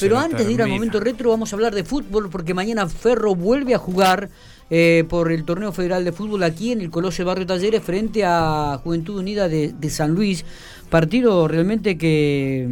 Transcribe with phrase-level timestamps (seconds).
[0.00, 3.34] Pero antes de ir al momento retro, vamos a hablar de fútbol, porque mañana Ferro
[3.34, 4.30] vuelve a jugar
[4.70, 8.80] eh, por el torneo federal de fútbol aquí en el Colosio Barrio Talleres frente a
[8.82, 10.44] Juventud Unida de, San Luis.
[10.90, 12.68] Partido realmente que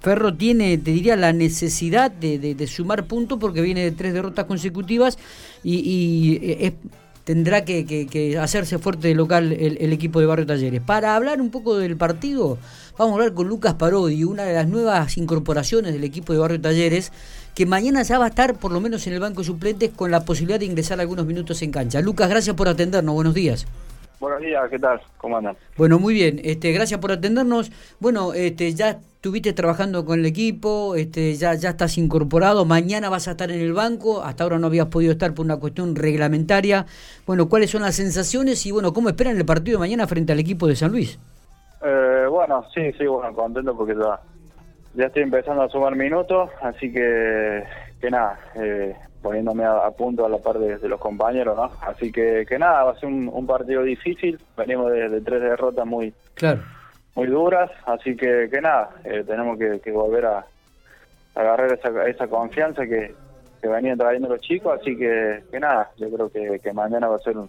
[0.00, 5.18] Ferro tiene, te diría, la necesidad de, sumar puntos porque viene de tres derrotas consecutivas
[5.62, 6.74] y, eh,
[7.24, 10.80] tendrá que, hacerse fuerte de local el, equipo de Barrio Talleres.
[10.80, 12.58] Para hablar un poco del partido,
[12.98, 16.60] vamos a hablar con Lucas Parodi, una de las nuevas incorporaciones del equipo de Barrio
[16.60, 17.12] Talleres
[17.54, 20.10] que mañana ya va a estar por lo menos en el banco de suplentes con
[20.10, 22.00] la posibilidad de ingresar algunos minutos en cancha.
[22.00, 23.66] Lucas, gracias por atendernos, buenos días.
[24.20, 25.00] Buenos días, ¿qué tal?
[25.18, 25.56] ¿Cómo andan?
[25.76, 27.70] Bueno, muy bien, este, gracias por atendernos.
[28.00, 33.28] Bueno, este, ya estuviste trabajando con el equipo, este, ya, ya estás incorporado, mañana vas
[33.28, 36.86] a estar en el banco, hasta ahora no habías podido estar por una cuestión reglamentaria.
[37.26, 40.38] Bueno, ¿cuáles son las sensaciones y bueno, cómo esperan el partido de mañana frente al
[40.38, 41.18] equipo de San Luis?
[41.84, 44.20] Eh, bueno, sí, sí, bueno, contento porque ya
[44.94, 47.64] ya estoy empezando a sumar minutos, así que,
[48.00, 48.94] que nada, eh,
[49.24, 51.70] poniéndome a, punto a la par de, los compañeros, ¿no?
[51.80, 56.12] Así que, que nada, va a ser un, partido difícil, venimos de, tres derrotas muy
[56.34, 56.60] claro.
[57.14, 60.44] muy duras, así que, que nada, eh, tenemos que, volver a,
[61.34, 63.14] agarrar esa, esa confianza que,
[63.62, 67.16] que venían trayendo los chicos, así que, que nada, yo creo que, que mañana va
[67.16, 67.48] a ser un,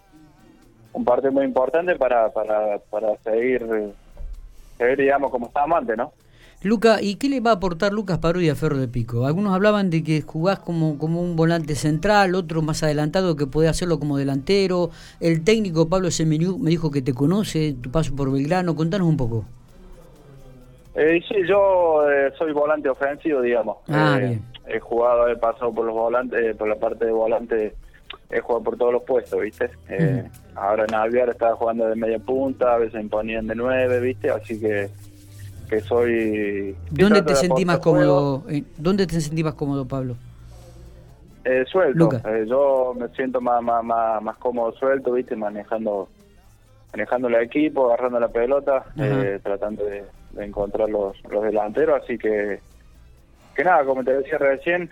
[0.94, 3.68] un partido muy importante para, para, para seguir,
[4.78, 6.14] seguir, digamos, como estábamos antes, ¿no?
[6.66, 9.28] Luca, ¿y qué le va a aportar Lucas Parodi a Ferro de Pico?
[9.28, 13.70] Algunos hablaban de que jugás como, como un volante central, otro más adelantado que puede
[13.70, 14.90] hacerlo como delantero.
[15.20, 18.76] El técnico Pablo Semeniú me dijo que te conoce, tu paso por Belgrano.
[18.76, 19.46] Contanos un poco.
[20.96, 23.78] Eh, sí, yo eh, soy volante ofensivo, digamos.
[23.88, 27.76] Ah, eh, he jugado, he pasado por los volantes, eh, por la parte de volante,
[28.32, 29.70] he jugado por todos los puestos, ¿viste?
[30.56, 34.32] Ahora en Alvear estaba jugando de media punta, a veces me ponían de nueve, ¿viste?
[34.32, 34.90] Así que
[35.66, 36.76] que soy...
[36.92, 38.44] ¿Dónde te sentís más cómodo?
[38.50, 40.16] Eh, ¿Dónde te sentís más cómodo, Pablo?
[41.46, 42.10] Eh, suelto.
[42.28, 46.10] Eh, yo me siento más, más, más, cómodo suelto, viste, manejando
[46.92, 50.06] manejando el equipo, agarrando la pelota, eh, tratando de,
[50.38, 52.60] encontrar los, los delanteros, así que
[53.54, 54.90] que nada, como te decía recién,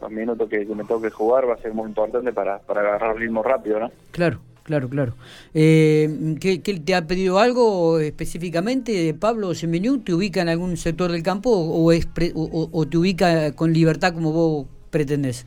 [0.00, 3.16] los minutos que, que, me toque jugar va a ser muy importante para, para agarrar
[3.16, 3.90] ritmo rápido, ¿no?
[4.10, 5.14] Claro, Claro, claro.
[5.52, 9.98] Eh, ¿qué, te ha pedido algo específicamente, Pablo Semenú?
[9.98, 14.30] ¿Te ubica en algún sector del campo o, es o, te ubica con libertad como
[14.30, 15.44] vos pretendés?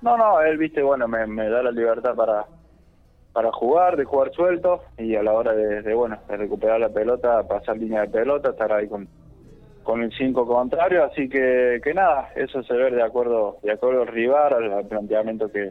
[0.00, 2.46] No, no, él, viste, bueno, me, da la libertad para
[3.34, 7.46] para jugar, de jugar suelto y a la hora de, bueno, de recuperar la pelota,
[7.46, 9.06] pasar línea de pelota, estar ahí con,
[9.82, 14.02] con el 5 contrario, así que, que nada, eso se ve de acuerdo de acuerdo
[14.02, 15.70] al rival, al planteamiento que,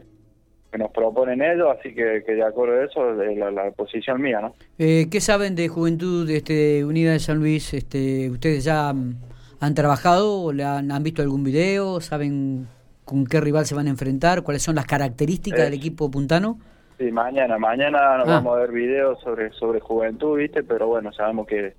[0.70, 4.54] que nos proponen ellos, así que, de acuerdo a eso, es la, posición mía, ¿no?
[4.78, 7.74] Eh, ¿Qué saben de Juventud este, Unida de San Luis?
[7.74, 12.00] Este, ¿Ustedes ya han trabajado o le han, visto algún video?
[12.00, 12.68] ¿Saben
[13.04, 14.42] con qué rival se van a enfrentar?
[14.42, 16.58] ¿Cuáles son las características del equipo puntano?
[16.98, 18.32] Sí, mañana, mañana nos ah.
[18.32, 20.62] vamos a ver videos sobre, sobre Juventud, ¿viste?
[20.62, 21.74] Pero bueno, sabemos que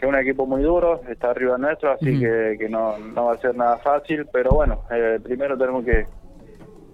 [0.00, 3.34] que es un equipo muy duro, está arriba nuestro, así que, que no, no va
[3.34, 6.06] a ser nada fácil, pero bueno, eh, primero tenemos que,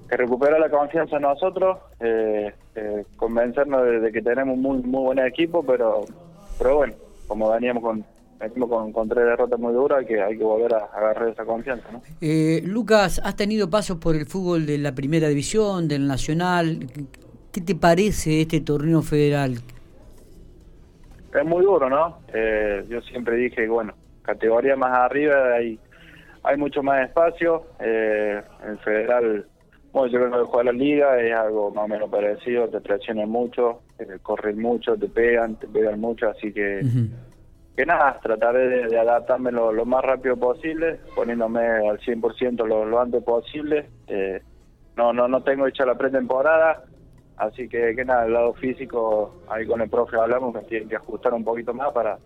[0.09, 5.05] que recupera la confianza en nosotros, eh, eh, convencernos de, que tenemos un muy, muy
[5.05, 6.05] buen equipo, pero,
[6.59, 6.95] pero bueno,
[7.27, 8.05] como veníamos con,
[8.69, 11.89] con, con, tres derrotas muy duras, hay que, hay que volver a, agarrar esa confianza.
[11.91, 12.03] ¿no?
[12.21, 16.87] Eh, Lucas, has tenido pasos por el fútbol de la primera división, del nacional.
[17.53, 19.55] ¿Qué te parece este torneo federal?
[21.35, 22.19] Es muy duro, ¿no?
[22.89, 23.93] yo siempre dije, bueno,
[24.27, 25.79] categoría más arriba hay,
[26.43, 27.65] hay mucho más espacio.
[27.81, 29.47] Eh, el federal
[29.97, 33.31] bueno, yo creo que jugar la liga es algo más o menos parecido, te presionan
[33.31, 36.83] mucho, te corren mucho, te pegan, te pegan mucho, así que
[37.75, 43.23] que nada, trataré de, adaptarme lo, más rápido posible, poniéndome al 100% lo, lo antes
[43.23, 43.89] posible.
[44.07, 44.43] Eh,
[44.99, 46.85] no no no tengo hecha la pretemporada,
[47.39, 50.97] así que que nada, el lado físico, ahí con el profe hablamos, me tienen que
[50.97, 52.19] ajustar un poquito más para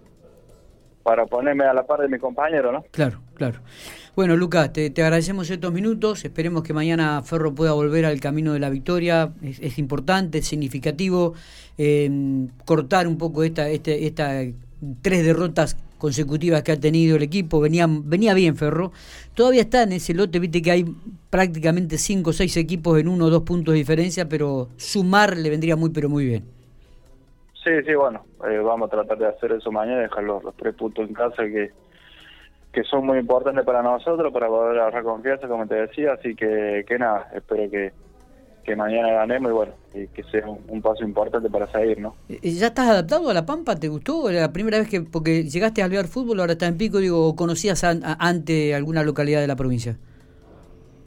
[1.04, 2.82] para ponerme a la par de mi compañero, ¿no?
[2.90, 3.60] Claro, claro.
[4.20, 6.26] Bueno, Lucas, te, agradecemos estos minutos.
[6.26, 9.32] Esperemos que mañana Ferro pueda volver al camino de la victoria.
[9.42, 11.32] Es, importante, es significativo
[11.78, 14.42] em, cortar un poco esta, este, esta
[15.00, 17.60] tres derrotas consecutivas que ha tenido el equipo.
[17.60, 18.92] Venía, venía bien Ferro.
[19.32, 20.84] Todavía está en ese lote, viste que hay
[21.30, 25.48] prácticamente cinco o seis equipos en uno o dos puntos de diferencia, pero sumar le
[25.48, 26.44] vendría muy, pero muy bien.
[27.64, 31.08] Sí, sí, bueno, eh, vamos a tratar de hacer eso mañana, dejar los, tres puntos
[31.08, 31.70] en casa que,
[32.72, 36.84] que son muy importantes para nosotros, para poder agarrar confianza, como te decía, así que,
[36.86, 37.92] que nada, espero que,
[38.64, 42.14] que mañana ganemos y bueno, y que sea un, paso importante para seguir, ¿no?
[42.28, 43.74] ¿Ya estás adaptado a La Pampa?
[43.74, 44.30] ¿Te gustó?
[44.30, 47.34] ¿Era la primera vez que, porque llegaste a alvear fútbol, ahora está en Pico, digo,
[47.34, 49.96] ¿conocías ante alguna localidad de la provincia?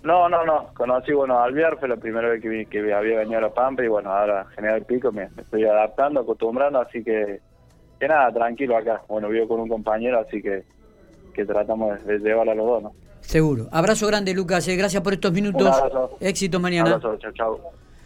[0.04, 3.42] No, no, no, conocí, bueno, Alvear fue la primera vez que, que había venido a
[3.44, 7.39] La Pampa y bueno, ahora General Pico me, estoy adaptando, acostumbrando, así que,
[8.01, 9.01] que nada, tranquilo acá.
[9.07, 10.65] Bueno, vivo con un compañero, así que,
[11.33, 12.94] que tratamos de, llevar a los dos, ¿no?
[13.21, 13.68] Seguro.
[13.71, 14.68] Abrazo grande, Lucas.
[14.68, 15.75] Eh, gracias por estos minutos.
[16.19, 16.95] Éxito mañana.
[16.95, 17.59] Abrazo, chao, chao.